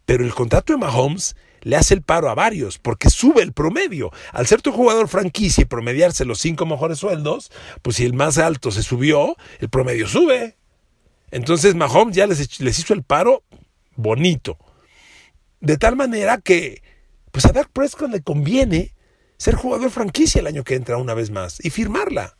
Pero 0.06 0.24
el 0.24 0.34
contrato 0.34 0.72
de 0.72 0.78
Mahomes 0.78 1.36
le 1.62 1.76
hace 1.76 1.94
el 1.94 2.02
paro 2.02 2.30
a 2.30 2.34
varios, 2.34 2.78
porque 2.78 3.10
sube 3.10 3.42
el 3.42 3.52
promedio. 3.52 4.10
Al 4.32 4.46
ser 4.46 4.62
tu 4.62 4.72
jugador 4.72 5.08
franquicia 5.08 5.62
y 5.62 5.66
promediarse 5.66 6.24
los 6.24 6.40
cinco 6.40 6.64
mejores 6.64 6.98
sueldos, 6.98 7.50
pues 7.82 7.96
si 7.96 8.06
el 8.06 8.14
más 8.14 8.38
alto 8.38 8.70
se 8.70 8.82
subió, 8.82 9.36
el 9.58 9.68
promedio 9.68 10.08
sube. 10.08 10.56
Entonces 11.30 11.74
Mahomes 11.74 12.16
ya 12.16 12.26
les, 12.26 12.60
les 12.60 12.78
hizo 12.78 12.94
el 12.94 13.02
paro 13.02 13.44
bonito. 13.94 14.56
De 15.60 15.76
tal 15.76 15.96
manera 15.96 16.38
que, 16.38 16.82
pues 17.30 17.46
a 17.46 17.52
Dak 17.52 17.70
Prescott 17.72 18.10
le 18.10 18.22
conviene 18.22 18.94
ser 19.36 19.54
jugador 19.54 19.90
franquicia 19.90 20.40
el 20.40 20.46
año 20.46 20.64
que 20.64 20.74
entra 20.74 20.96
una 20.96 21.14
vez 21.14 21.30
más 21.30 21.64
y 21.64 21.70
firmarla 21.70 22.36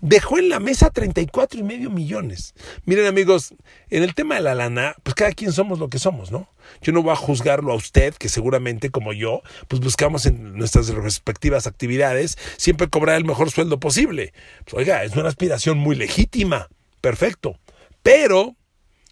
dejó 0.00 0.38
en 0.38 0.48
la 0.48 0.60
mesa 0.60 0.90
34 0.90 1.60
y 1.60 1.62
medio 1.62 1.90
millones. 1.90 2.54
Miren 2.84 3.06
amigos, 3.06 3.54
en 3.90 4.02
el 4.02 4.14
tema 4.14 4.36
de 4.36 4.40
la 4.40 4.54
lana, 4.54 4.94
pues 5.02 5.14
cada 5.14 5.32
quien 5.32 5.52
somos 5.52 5.78
lo 5.78 5.88
que 5.88 5.98
somos, 5.98 6.30
¿no? 6.30 6.48
Yo 6.80 6.92
no 6.92 7.02
voy 7.02 7.12
a 7.12 7.16
juzgarlo 7.16 7.72
a 7.72 7.76
usted, 7.76 8.14
que 8.14 8.28
seguramente 8.28 8.90
como 8.90 9.12
yo, 9.12 9.42
pues 9.68 9.80
buscamos 9.80 10.26
en 10.26 10.56
nuestras 10.56 10.88
respectivas 10.88 11.66
actividades 11.66 12.38
siempre 12.56 12.88
cobrar 12.88 13.16
el 13.16 13.24
mejor 13.24 13.50
sueldo 13.50 13.78
posible. 13.80 14.32
Pues, 14.64 14.74
oiga, 14.74 15.04
es 15.04 15.14
una 15.16 15.28
aspiración 15.28 15.78
muy 15.78 15.96
legítima, 15.96 16.68
perfecto. 17.00 17.58
Pero 18.02 18.56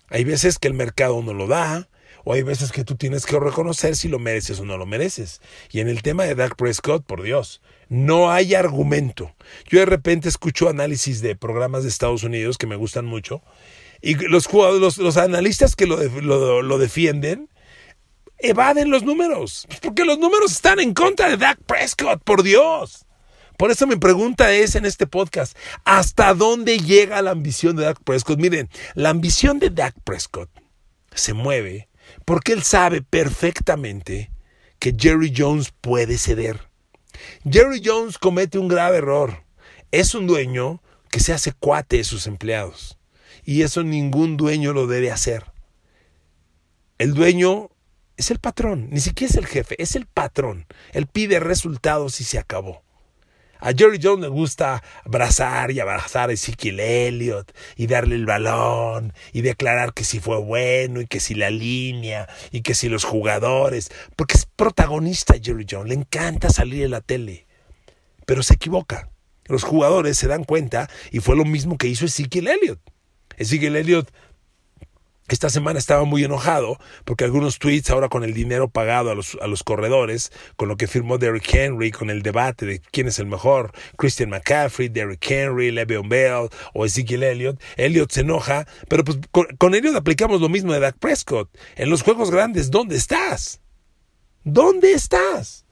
hay 0.08 0.24
veces 0.24 0.58
que 0.58 0.68
el 0.68 0.74
mercado 0.74 1.22
no 1.22 1.34
lo 1.34 1.46
da, 1.46 1.88
o 2.28 2.34
hay 2.34 2.42
veces 2.42 2.72
que 2.72 2.84
tú 2.84 2.94
tienes 2.94 3.24
que 3.24 3.40
reconocer 3.40 3.96
si 3.96 4.06
lo 4.06 4.18
mereces 4.18 4.60
o 4.60 4.66
no 4.66 4.76
lo 4.76 4.84
mereces. 4.84 5.40
Y 5.70 5.80
en 5.80 5.88
el 5.88 6.02
tema 6.02 6.24
de 6.24 6.34
Dak 6.34 6.56
Prescott, 6.56 7.02
por 7.06 7.22
Dios, 7.22 7.62
no 7.88 8.30
hay 8.30 8.54
argumento. 8.54 9.34
Yo 9.66 9.78
de 9.78 9.86
repente 9.86 10.28
escucho 10.28 10.68
análisis 10.68 11.22
de 11.22 11.36
programas 11.36 11.84
de 11.84 11.88
Estados 11.88 12.24
Unidos 12.24 12.58
que 12.58 12.66
me 12.66 12.76
gustan 12.76 13.06
mucho 13.06 13.40
y 14.02 14.14
los, 14.16 14.52
los, 14.52 14.98
los 14.98 15.16
analistas 15.16 15.74
que 15.74 15.86
lo, 15.86 15.96
lo, 16.60 16.76
defienden 16.76 17.48
evaden 18.36 18.90
los 18.90 19.04
números. 19.04 19.64
Pues 19.66 19.80
porque 19.80 20.04
los 20.04 20.18
números 20.18 20.52
están 20.52 20.80
en 20.80 20.92
contra 20.92 21.30
de 21.30 21.38
Dak 21.38 21.58
Prescott, 21.64 22.22
por 22.24 22.42
Dios. 22.42 23.06
Por 23.56 23.70
eso 23.70 23.86
mi 23.86 23.96
pregunta 23.96 24.52
es 24.52 24.74
en 24.74 24.84
este 24.84 25.06
podcast, 25.06 25.56
¿hasta 25.82 26.34
dónde 26.34 26.76
llega 26.76 27.22
la 27.22 27.30
ambición 27.30 27.74
de 27.74 27.84
Dak 27.84 28.02
Prescott? 28.04 28.38
Miren, 28.38 28.68
la 28.94 29.08
ambición 29.08 29.58
de 29.60 29.70
Dak 29.70 29.94
Prescott 30.04 30.50
se 31.14 31.32
mueve 31.32 31.88
porque 32.24 32.52
él 32.52 32.62
sabe 32.62 33.02
perfectamente 33.02 34.30
que 34.78 34.94
Jerry 34.96 35.32
Jones 35.36 35.72
puede 35.80 36.18
ceder. 36.18 36.68
Jerry 37.48 37.82
Jones 37.84 38.18
comete 38.18 38.58
un 38.58 38.68
grave 38.68 38.98
error. 38.98 39.44
Es 39.90 40.14
un 40.14 40.26
dueño 40.26 40.82
que 41.10 41.20
se 41.20 41.32
hace 41.32 41.52
cuate 41.52 41.98
de 41.98 42.04
sus 42.04 42.26
empleados. 42.26 42.98
Y 43.44 43.62
eso 43.62 43.82
ningún 43.82 44.36
dueño 44.36 44.72
lo 44.72 44.86
debe 44.86 45.10
hacer. 45.10 45.44
El 46.98 47.14
dueño 47.14 47.70
es 48.16 48.30
el 48.30 48.40
patrón, 48.40 48.88
ni 48.90 49.00
siquiera 49.00 49.30
es 49.30 49.36
el 49.36 49.46
jefe, 49.46 49.80
es 49.80 49.94
el 49.94 50.06
patrón. 50.06 50.66
Él 50.92 51.06
pide 51.06 51.38
resultados 51.38 52.20
y 52.20 52.24
se 52.24 52.38
acabó. 52.38 52.82
A 53.60 53.72
Jerry 53.72 53.98
Jones 54.00 54.22
le 54.22 54.28
gusta 54.28 54.82
abrazar 55.04 55.70
y 55.72 55.80
abrazar 55.80 56.30
a 56.30 56.32
Ezekiel 56.32 56.80
Elliott 56.80 57.52
y 57.76 57.86
darle 57.86 58.14
el 58.14 58.26
balón 58.26 59.12
y 59.32 59.42
declarar 59.42 59.92
que 59.92 60.04
si 60.04 60.20
fue 60.20 60.38
bueno 60.38 61.00
y 61.00 61.06
que 61.06 61.18
si 61.18 61.34
la 61.34 61.50
línea 61.50 62.28
y 62.52 62.62
que 62.62 62.74
si 62.74 62.88
los 62.88 63.04
jugadores, 63.04 63.90
porque 64.14 64.36
es 64.36 64.46
protagonista 64.46 65.34
Jerry 65.42 65.66
Jones, 65.68 65.88
le 65.88 65.94
encanta 65.94 66.50
salir 66.50 66.84
en 66.84 66.92
la 66.92 67.00
tele, 67.00 67.46
pero 68.26 68.42
se 68.42 68.54
equivoca. 68.54 69.10
Los 69.46 69.64
jugadores 69.64 70.18
se 70.18 70.28
dan 70.28 70.44
cuenta 70.44 70.88
y 71.10 71.20
fue 71.20 71.34
lo 71.34 71.44
mismo 71.44 71.78
que 71.78 71.88
hizo 71.88 72.04
Ezekiel 72.04 72.48
Elliott. 72.48 72.80
Ezekiel 73.38 73.76
Elliott 73.76 74.10
esta 75.34 75.50
semana 75.50 75.78
estaba 75.78 76.04
muy 76.04 76.24
enojado 76.24 76.78
porque 77.04 77.24
algunos 77.24 77.58
tweets 77.58 77.90
ahora 77.90 78.08
con 78.08 78.24
el 78.24 78.34
dinero 78.34 78.68
pagado 78.68 79.10
a 79.10 79.14
los, 79.14 79.36
a 79.40 79.46
los 79.46 79.62
corredores, 79.62 80.32
con 80.56 80.68
lo 80.68 80.76
que 80.76 80.86
firmó 80.86 81.18
Derrick 81.18 81.52
Henry, 81.52 81.90
con 81.90 82.10
el 82.10 82.22
debate 82.22 82.66
de 82.66 82.80
quién 82.80 83.08
es 83.08 83.18
el 83.18 83.26
mejor, 83.26 83.72
Christian 83.96 84.30
McCaffrey, 84.30 84.88
Derrick 84.88 85.30
Henry, 85.30 85.70
Le'Veon 85.70 86.08
Bell 86.08 86.48
o 86.74 86.86
Ezekiel 86.86 87.22
Elliott. 87.22 87.60
Elliott 87.76 88.10
se 88.10 88.20
enoja, 88.20 88.66
pero 88.88 89.04
pues 89.04 89.18
con, 89.30 89.46
con 89.58 89.74
Elliott 89.74 89.96
aplicamos 89.96 90.40
lo 90.40 90.48
mismo 90.48 90.72
de 90.72 90.80
Dak 90.80 90.98
Prescott. 90.98 91.48
En 91.76 91.90
los 91.90 92.02
juegos 92.02 92.30
grandes, 92.30 92.70
¿dónde 92.70 92.96
estás? 92.96 93.60
¿Dónde 94.44 94.92
estás? 94.92 95.66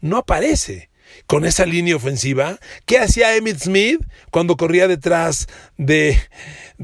No 0.00 0.18
aparece 0.18 0.90
con 1.26 1.44
esa 1.44 1.66
línea 1.66 1.96
ofensiva. 1.96 2.58
¿Qué 2.84 2.98
hacía 2.98 3.36
Emmitt 3.36 3.58
Smith 3.58 4.00
cuando 4.30 4.56
corría 4.56 4.88
detrás 4.88 5.46
de 5.76 6.18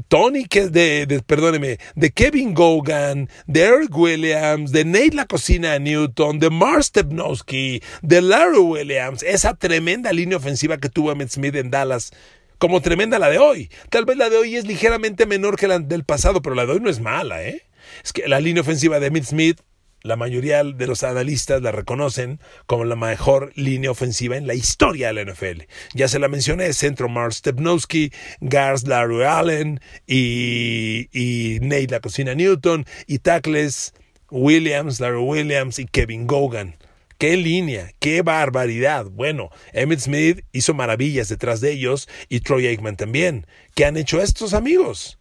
Tony, 0.07 0.45
de, 0.49 1.05
de, 1.05 1.21
perdóneme, 1.21 1.77
de 1.95 2.11
Kevin 2.11 2.53
Gogan, 2.53 3.29
de 3.45 3.61
Eric 3.61 3.95
Williams, 3.95 4.71
de 4.71 4.85
Nate 4.85 5.13
La 5.13 5.25
Cocina 5.25 5.77
Newton, 5.77 6.39
de 6.39 6.49
Mark 6.49 6.83
Stepnowski, 6.83 7.81
de 8.01 8.21
Larry 8.21 8.57
Williams, 8.57 9.23
esa 9.23 9.53
tremenda 9.53 10.11
línea 10.11 10.37
ofensiva 10.37 10.77
que 10.77 10.89
tuvo 10.89 11.11
Emmett 11.11 11.29
Smith 11.29 11.55
en 11.55 11.69
Dallas, 11.69 12.11
como 12.57 12.81
tremenda 12.81 13.19
la 13.19 13.29
de 13.29 13.37
hoy. 13.37 13.69
Tal 13.89 14.05
vez 14.05 14.17
la 14.17 14.29
de 14.29 14.37
hoy 14.37 14.55
es 14.55 14.65
ligeramente 14.65 15.25
menor 15.25 15.57
que 15.57 15.67
la 15.67 15.79
del 15.79 16.05
pasado, 16.05 16.41
pero 16.41 16.55
la 16.55 16.65
de 16.65 16.73
hoy 16.73 16.79
no 16.79 16.89
es 16.89 16.99
mala, 16.99 17.43
¿eh? 17.43 17.63
Es 18.03 18.13
que 18.13 18.27
la 18.27 18.39
línea 18.39 18.61
ofensiva 18.61 18.99
de 18.99 19.07
Emmett 19.07 19.25
Smith 19.25 19.61
la 20.03 20.17
mayoría 20.17 20.63
de 20.63 20.87
los 20.87 21.03
analistas 21.03 21.61
la 21.61 21.71
reconocen 21.71 22.39
como 22.65 22.83
la 22.83 22.97
mejor 22.97 23.53
línea 23.55 23.89
ofensiva 23.89 24.35
en 24.35 24.47
la 24.47 24.53
historia 24.53 25.07
de 25.07 25.13
la 25.13 25.31
NFL. 25.31 25.63
Ya 25.93 26.09
se 26.09 26.19
la 26.19 26.27
mencioné, 26.27 26.73
centro 26.73 27.07
Mark 27.07 27.33
Stepnowski, 27.33 28.11
Gars 28.41 28.85
Larry 28.85 29.23
Allen 29.23 29.79
y, 30.05 31.57
Nate 31.61 31.87
La 31.87 32.01
Cocina 32.01 32.35
Newton 32.35 32.85
y 33.07 33.19
tackles 33.19 33.93
Williams, 34.29 34.99
Larry 34.99 35.21
Williams 35.21 35.79
y 35.79 35.85
Kevin 35.85 36.27
Gogan. 36.27 36.75
¡Qué 37.17 37.37
línea! 37.37 37.91
¡Qué 37.99 38.21
barbaridad! 38.21 39.05
Bueno, 39.05 39.49
Emmett 39.71 39.99
Smith 39.99 40.43
hizo 40.51 40.73
maravillas 40.73 41.29
detrás 41.29 41.61
de 41.61 41.71
ellos 41.71 42.09
y 42.27 42.41
Troy 42.41 42.67
Aikman 42.67 42.97
también. 42.97 43.47
¿Qué 43.75 43.85
han 43.85 43.95
hecho 43.95 44.21
estos 44.21 44.53
amigos? 44.53 45.19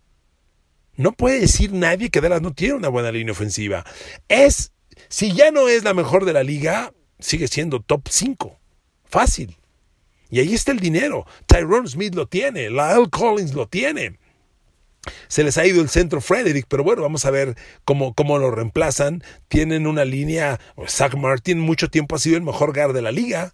No 0.94 1.12
puede 1.12 1.40
decir 1.40 1.72
nadie 1.72 2.10
que 2.10 2.20
Dallas 2.20 2.42
no 2.42 2.52
tiene 2.52 2.74
una 2.74 2.88
buena 2.88 3.12
línea 3.12 3.32
ofensiva. 3.32 3.84
Es, 4.28 4.71
si 5.12 5.30
ya 5.34 5.50
no 5.50 5.68
es 5.68 5.84
la 5.84 5.92
mejor 5.92 6.24
de 6.24 6.32
la 6.32 6.42
liga, 6.42 6.94
sigue 7.18 7.46
siendo 7.46 7.82
top 7.82 8.08
5. 8.08 8.58
Fácil. 9.04 9.58
Y 10.30 10.40
ahí 10.40 10.54
está 10.54 10.72
el 10.72 10.80
dinero. 10.80 11.26
Tyrone 11.46 11.86
Smith 11.86 12.14
lo 12.14 12.26
tiene, 12.26 12.70
Lyle 12.70 13.10
Collins 13.10 13.52
lo 13.52 13.68
tiene. 13.68 14.18
Se 15.28 15.44
les 15.44 15.58
ha 15.58 15.66
ido 15.66 15.82
el 15.82 15.90
centro 15.90 16.22
Frederick, 16.22 16.64
pero 16.66 16.82
bueno, 16.82 17.02
vamos 17.02 17.26
a 17.26 17.30
ver 17.30 17.58
cómo, 17.84 18.14
cómo 18.14 18.38
lo 18.38 18.50
reemplazan. 18.52 19.22
Tienen 19.48 19.86
una 19.86 20.06
línea, 20.06 20.58
Zach 20.88 21.14
Martin 21.14 21.60
mucho 21.60 21.90
tiempo 21.90 22.16
ha 22.16 22.18
sido 22.18 22.38
el 22.38 22.42
mejor 22.42 22.74
guard 22.74 22.94
de 22.94 23.02
la 23.02 23.12
liga 23.12 23.52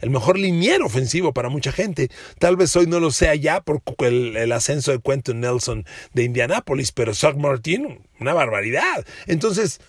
el 0.00 0.10
mejor 0.10 0.38
liniero 0.38 0.86
ofensivo 0.86 1.32
para 1.32 1.48
mucha 1.48 1.72
gente. 1.72 2.10
Tal 2.38 2.56
vez 2.56 2.74
hoy 2.76 2.86
no 2.86 3.00
lo 3.00 3.10
sea 3.10 3.34
ya 3.34 3.60
por 3.60 3.82
el, 3.98 4.52
ascenso 4.52 4.92
de 4.92 5.00
Quentin 5.00 5.40
Nelson 5.40 5.84
de 6.12 6.24
Indianápolis, 6.24 6.92
pero 6.92 7.14
Zach 7.14 7.36
Martin, 7.36 8.00
una 8.18 8.32
barbaridad. 8.32 9.04
Entonces, 9.26 9.80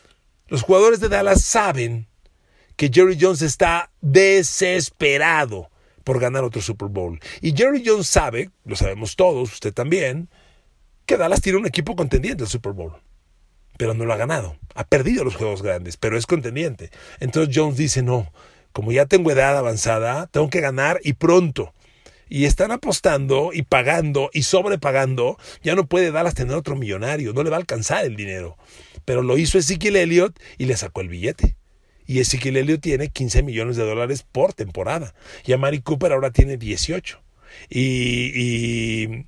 los 0.52 0.64
jugadores 0.64 1.00
de 1.00 1.08
Dallas 1.08 1.46
saben 1.46 2.10
que 2.76 2.92
Jerry 2.94 3.18
Jones 3.18 3.42
está 3.42 3.90
desesperado 4.02 5.72
por 6.04 6.20
ganar 6.20 6.44
otro 6.44 6.62
Super 6.62 6.90
Bowl. 6.90 7.22
Y 7.40 7.56
Jerry 7.56 7.82
Jones 7.86 8.08
sabe, 8.08 8.50
lo 8.66 8.76
sabemos 8.76 9.16
todos, 9.16 9.54
usted 9.54 9.74
también, 9.74 10.28
que 11.06 11.16
Dallas 11.16 11.40
tiene 11.40 11.58
un 11.58 11.66
equipo 11.66 11.96
contendiente 11.96 12.44
al 12.44 12.50
Super 12.50 12.74
Bowl. 12.74 12.92
Pero 13.78 13.94
no 13.94 14.04
lo 14.04 14.12
ha 14.12 14.18
ganado. 14.18 14.58
Ha 14.76 14.84
perdido 14.84 15.24
los 15.24 15.38
juegos 15.38 15.62
grandes, 15.62 15.96
pero 15.96 16.18
es 16.18 16.26
contendiente. 16.26 16.92
Entonces 17.22 17.56
Jones 17.56 17.78
dice, 17.78 18.04
no, 18.04 18.34
como 18.74 18.92
ya 18.92 19.06
tengo 19.06 19.32
edad 19.32 19.58
avanzada, 19.58 20.28
tengo 20.28 20.50
que 20.50 20.60
ganar 20.60 21.00
y 21.02 21.14
pronto. 21.14 21.74
Y 22.34 22.46
están 22.46 22.72
apostando 22.72 23.52
y 23.54 23.64
pagando 23.64 24.30
y 24.32 24.44
sobrepagando. 24.44 25.38
Ya 25.64 25.76
no 25.76 25.86
puede 25.86 26.12
Dallas 26.12 26.34
tener 26.34 26.56
otro 26.56 26.78
millonario, 26.78 27.34
no 27.34 27.44
le 27.44 27.50
va 27.50 27.58
a 27.58 27.60
alcanzar 27.60 28.06
el 28.06 28.16
dinero. 28.16 28.58
Pero 29.04 29.22
lo 29.22 29.38
hizo 29.38 29.58
Ezekiel 29.58 29.98
Elliott 29.98 30.40
y 30.58 30.64
le 30.64 30.78
sacó 30.78 31.02
el 31.02 31.10
billete. 31.10 31.58
Y 32.08 32.22
Ezekiel 32.22 32.56
Elliott 32.56 32.80
tiene 32.80 33.10
15 33.10 33.44
millones 33.44 33.76
de 33.76 33.84
dólares 33.84 34.24
por 34.24 34.54
temporada. 34.54 35.14
Y 35.46 35.52
a 35.52 35.60
Cooper 35.84 36.14
ahora 36.14 36.32
tiene 36.32 36.56
18. 36.56 37.22
Y, 37.70 38.32
y 38.34 39.26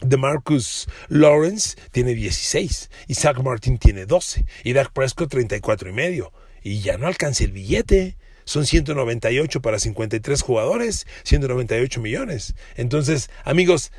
DeMarcus 0.00 0.88
Lawrence 1.06 1.76
tiene 1.92 2.12
16. 2.12 2.90
Y 3.06 3.14
Zach 3.14 3.38
Martin 3.38 3.78
tiene 3.78 4.04
12. 4.04 4.46
Y 4.64 4.72
Dak 4.72 4.92
Prescott 4.92 5.30
34 5.30 5.90
y 5.90 5.92
medio. 5.92 6.32
Y 6.60 6.80
ya 6.80 6.98
no 6.98 7.06
alcanza 7.06 7.44
el 7.44 7.52
billete. 7.52 8.16
Son 8.46 8.64
198 8.64 9.60
para 9.60 9.78
53 9.78 10.40
jugadores, 10.40 11.06
198 11.24 12.00
millones. 12.00 12.54
Entonces, 12.76 13.28
amigos, 13.44 13.92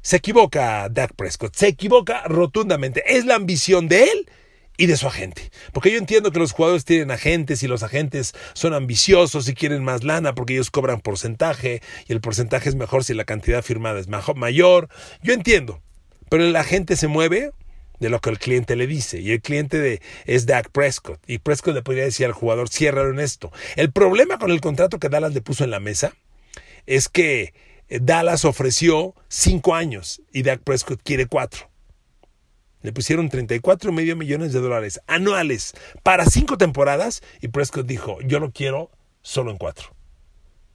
se 0.00 0.16
equivoca 0.16 0.88
Dak 0.88 1.14
Prescott, 1.14 1.54
se 1.54 1.68
equivoca 1.68 2.22
rotundamente. 2.22 3.02
Es 3.06 3.26
la 3.26 3.34
ambición 3.34 3.88
de 3.88 4.04
él 4.04 4.30
y 4.76 4.86
de 4.86 4.96
su 4.96 5.06
agente. 5.06 5.50
Porque 5.72 5.90
yo 5.90 5.98
entiendo 5.98 6.30
que 6.30 6.38
los 6.38 6.52
jugadores 6.52 6.84
tienen 6.84 7.10
agentes 7.10 7.62
y 7.62 7.68
los 7.68 7.82
agentes 7.82 8.32
son 8.54 8.74
ambiciosos 8.74 9.48
y 9.48 9.54
quieren 9.54 9.82
más 9.84 10.04
lana 10.04 10.34
porque 10.34 10.54
ellos 10.54 10.70
cobran 10.70 11.00
porcentaje 11.00 11.82
y 12.06 12.12
el 12.12 12.20
porcentaje 12.20 12.68
es 12.68 12.74
mejor 12.74 13.04
si 13.04 13.14
la 13.14 13.24
cantidad 13.24 13.62
firmada 13.62 13.98
es 13.98 14.08
mayor. 14.08 14.88
Yo 15.22 15.32
entiendo, 15.32 15.82
pero 16.28 16.44
el 16.44 16.54
agente 16.56 16.96
se 16.96 17.08
mueve 17.08 17.52
de 17.98 18.08
lo 18.08 18.20
que 18.20 18.30
el 18.30 18.38
cliente 18.38 18.76
le 18.76 18.86
dice 18.86 19.20
y 19.20 19.32
el 19.32 19.40
cliente 19.40 19.78
de, 19.78 20.02
es 20.26 20.46
Dak 20.46 20.70
Prescott 20.70 21.20
y 21.26 21.38
Prescott 21.38 21.74
le 21.74 21.82
podría 21.82 22.04
decir 22.04 22.26
al 22.26 22.32
jugador 22.32 22.68
ciérralo 22.68 23.10
en 23.10 23.20
esto. 23.20 23.52
El 23.76 23.92
problema 23.92 24.38
con 24.38 24.50
el 24.50 24.60
contrato 24.60 24.98
que 24.98 25.08
Dallas 25.08 25.32
le 25.32 25.40
puso 25.40 25.64
en 25.64 25.70
la 25.70 25.80
mesa 25.80 26.14
es 26.86 27.08
que 27.08 27.54
Dallas 27.88 28.44
ofreció 28.44 29.14
cinco 29.28 29.74
años 29.74 30.22
y 30.32 30.42
Dak 30.42 30.60
Prescott 30.62 31.00
quiere 31.02 31.26
cuatro. 31.26 31.70
Le 32.82 32.92
pusieron 32.92 33.30
34 33.30 33.90
y 33.90 33.94
medio 33.94 34.14
millones 34.14 34.52
de 34.52 34.60
dólares 34.60 35.00
anuales 35.06 35.72
para 36.02 36.26
cinco 36.26 36.58
temporadas 36.58 37.22
y 37.40 37.48
Prescott 37.48 37.86
dijo, 37.86 38.18
yo 38.20 38.40
lo 38.40 38.50
quiero 38.50 38.90
solo 39.22 39.50
en 39.50 39.56
cuatro. 39.56 39.94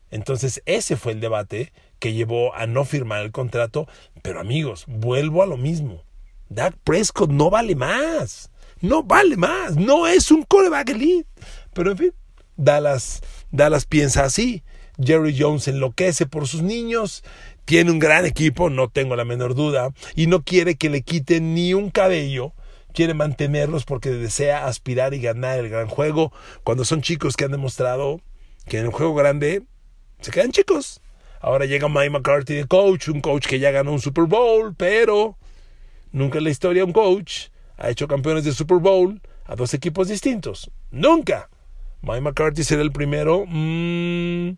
Entonces 0.09 0.63
ese 0.65 0.95
fue 0.95 1.11
el 1.11 1.19
debate 1.19 1.71
que 1.99 2.13
llevó 2.13 2.55
a 2.55 2.65
no 2.65 2.85
firmar 2.85 3.21
el 3.21 3.31
contrato. 3.31 3.88
Pero 4.21 4.39
amigos, 4.39 4.85
vuelvo 4.88 5.43
a 5.43 5.45
lo 5.45 5.57
mismo. 5.57 6.03
Dak 6.49 6.75
Prescott 6.83 7.29
no 7.29 7.49
vale 7.49 7.75
más. 7.75 8.51
No 8.81 9.03
vale 9.03 9.37
más. 9.37 9.75
No 9.75 10.07
es 10.07 10.31
un 10.31 10.43
coreback 10.43 10.89
elite. 10.89 11.29
Pero 11.73 11.91
en 11.91 11.97
fin, 11.97 12.13
Dallas, 12.57 13.21
Dallas 13.51 13.85
piensa 13.85 14.23
así. 14.23 14.63
Jerry 15.01 15.35
Jones 15.37 15.67
enloquece 15.67 16.25
por 16.25 16.47
sus 16.47 16.61
niños 16.61 17.23
tiene 17.69 17.91
un 17.91 17.99
gran 17.99 18.25
equipo, 18.25 18.71
no 18.71 18.89
tengo 18.89 19.15
la 19.15 19.25
menor 19.25 19.53
duda, 19.53 19.93
y 20.15 20.25
no 20.25 20.41
quiere 20.41 20.73
que 20.73 20.89
le 20.89 21.03
quiten 21.03 21.53
ni 21.53 21.75
un 21.75 21.91
cabello. 21.91 22.53
Quiere 22.93 23.13
mantenerlos 23.13 23.85
porque 23.85 24.09
desea 24.09 24.65
aspirar 24.65 25.13
y 25.13 25.21
ganar 25.21 25.59
el 25.59 25.69
gran 25.69 25.87
juego. 25.87 26.33
Cuando 26.63 26.83
son 26.83 27.03
chicos 27.03 27.37
que 27.37 27.45
han 27.45 27.51
demostrado 27.51 28.21
que 28.65 28.79
en 28.79 28.85
el 28.85 28.91
juego 28.91 29.13
grande 29.13 29.61
se 30.19 30.31
quedan 30.31 30.51
chicos. 30.51 30.99
Ahora 31.41 31.65
llega 31.65 31.87
Mike 31.87 32.09
McCarthy 32.09 32.55
de 32.55 32.65
coach, 32.65 33.07
un 33.09 33.21
coach 33.21 33.45
que 33.45 33.59
ya 33.59 33.69
ganó 33.69 33.91
un 33.91 34.01
Super 34.01 34.23
Bowl, 34.23 34.73
pero 34.75 35.37
nunca 36.11 36.37
en 36.37 36.43
la 36.43 36.49
historia 36.49 36.85
un 36.85 36.93
coach 36.93 37.47
ha 37.77 37.89
hecho 37.89 38.07
campeones 38.07 38.43
de 38.43 38.53
Super 38.53 38.77
Bowl 38.77 39.21
a 39.45 39.55
dos 39.55 39.73
equipos 39.73 40.07
distintos. 40.07 40.71
Nunca. 40.91 41.49
Mike 42.01 42.21
McCarthy 42.21 42.63
será 42.63 42.81
el 42.81 42.91
primero. 42.91 43.45
Mm, 43.47 44.57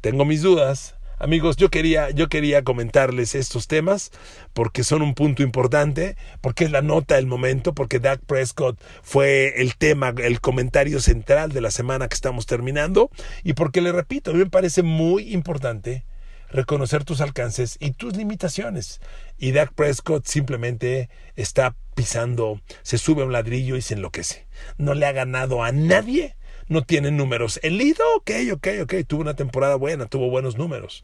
tengo 0.00 0.24
mis 0.24 0.42
dudas. 0.42 0.94
Amigos, 1.20 1.56
yo 1.56 1.68
quería, 1.68 2.10
yo 2.10 2.28
quería 2.28 2.62
comentarles 2.62 3.34
estos 3.34 3.66
temas 3.66 4.12
porque 4.52 4.84
son 4.84 5.02
un 5.02 5.14
punto 5.14 5.42
importante, 5.42 6.16
porque 6.40 6.64
es 6.64 6.70
la 6.70 6.80
nota 6.80 7.16
del 7.16 7.26
momento, 7.26 7.74
porque 7.74 7.98
Dak 7.98 8.20
Prescott 8.20 8.80
fue 9.02 9.60
el 9.60 9.76
tema, 9.76 10.14
el 10.16 10.40
comentario 10.40 11.00
central 11.00 11.50
de 11.50 11.60
la 11.60 11.72
semana 11.72 12.06
que 12.06 12.14
estamos 12.14 12.46
terminando 12.46 13.10
y 13.42 13.54
porque 13.54 13.80
le 13.80 13.90
repito, 13.90 14.30
a 14.30 14.34
mí 14.34 14.40
me 14.40 14.50
parece 14.50 14.82
muy 14.82 15.32
importante 15.34 16.04
reconocer 16.50 17.04
tus 17.04 17.20
alcances 17.20 17.76
y 17.80 17.92
tus 17.92 18.16
limitaciones. 18.16 19.00
Y 19.36 19.52
Dak 19.52 19.72
Prescott 19.72 20.26
simplemente 20.26 21.08
está 21.36 21.76
pisando, 21.94 22.60
se 22.82 22.98
sube 22.98 23.22
a 23.22 23.26
un 23.26 23.32
ladrillo 23.32 23.76
y 23.76 23.82
se 23.82 23.94
enloquece. 23.94 24.46
No 24.76 24.94
le 24.94 25.06
ha 25.06 25.12
ganado 25.12 25.62
a 25.62 25.72
nadie 25.72 26.36
no 26.68 26.82
tiene 26.82 27.10
números. 27.10 27.58
El 27.62 27.78
Lido, 27.78 28.04
ok, 28.16 28.30
ok, 28.52 28.68
ok, 28.82 28.94
tuvo 29.06 29.22
una 29.22 29.34
temporada 29.34 29.76
buena, 29.76 30.06
tuvo 30.06 30.30
buenos 30.30 30.56
números. 30.56 31.02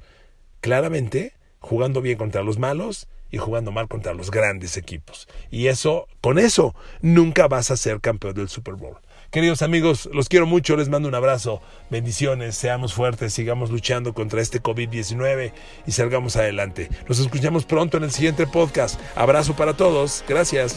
Claramente, 0.60 1.34
jugando 1.58 2.00
bien 2.00 2.18
contra 2.18 2.42
los 2.42 2.58
malos 2.58 3.08
y 3.30 3.38
jugando 3.38 3.72
mal 3.72 3.88
contra 3.88 4.14
los 4.14 4.30
grandes 4.30 4.76
equipos. 4.76 5.26
Y 5.50 5.66
eso, 5.66 6.06
con 6.20 6.38
eso, 6.38 6.74
nunca 7.00 7.48
vas 7.48 7.70
a 7.70 7.76
ser 7.76 8.00
campeón 8.00 8.34
del 8.34 8.48
Super 8.48 8.74
Bowl. 8.74 8.98
Queridos 9.34 9.62
amigos, 9.62 10.08
los 10.12 10.28
quiero 10.28 10.46
mucho, 10.46 10.76
les 10.76 10.88
mando 10.88 11.08
un 11.08 11.14
abrazo, 11.16 11.60
bendiciones, 11.90 12.54
seamos 12.54 12.94
fuertes, 12.94 13.32
sigamos 13.32 13.68
luchando 13.68 14.14
contra 14.14 14.40
este 14.40 14.62
COVID-19 14.62 15.50
y 15.88 15.90
salgamos 15.90 16.36
adelante. 16.36 16.88
Nos 17.08 17.18
escuchamos 17.18 17.64
pronto 17.64 17.96
en 17.96 18.04
el 18.04 18.12
siguiente 18.12 18.46
podcast. 18.46 19.00
Abrazo 19.16 19.56
para 19.56 19.74
todos, 19.74 20.22
gracias. 20.28 20.76